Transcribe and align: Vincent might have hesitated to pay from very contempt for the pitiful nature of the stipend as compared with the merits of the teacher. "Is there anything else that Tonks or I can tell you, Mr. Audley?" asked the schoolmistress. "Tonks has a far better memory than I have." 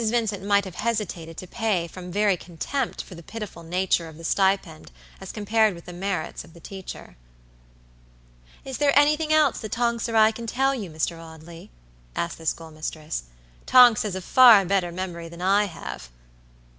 Vincent 0.03 0.43
might 0.43 0.65
have 0.65 0.73
hesitated 0.73 1.37
to 1.37 1.45
pay 1.45 1.87
from 1.87 2.11
very 2.11 2.35
contempt 2.35 3.03
for 3.03 3.13
the 3.13 3.21
pitiful 3.21 3.61
nature 3.61 4.07
of 4.07 4.17
the 4.17 4.23
stipend 4.23 4.91
as 5.19 5.31
compared 5.31 5.75
with 5.75 5.85
the 5.85 5.93
merits 5.93 6.43
of 6.43 6.55
the 6.55 6.59
teacher. 6.59 7.15
"Is 8.65 8.79
there 8.79 8.97
anything 8.97 9.31
else 9.31 9.59
that 9.59 9.73
Tonks 9.73 10.09
or 10.09 10.15
I 10.15 10.31
can 10.31 10.47
tell 10.47 10.73
you, 10.73 10.89
Mr. 10.89 11.19
Audley?" 11.23 11.69
asked 12.15 12.39
the 12.39 12.47
schoolmistress. 12.47 13.25
"Tonks 13.67 14.01
has 14.01 14.15
a 14.15 14.21
far 14.21 14.65
better 14.65 14.91
memory 14.91 15.29
than 15.29 15.39
I 15.43 15.65
have." 15.65 16.09